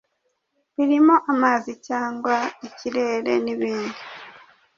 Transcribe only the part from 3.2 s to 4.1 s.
nibindi.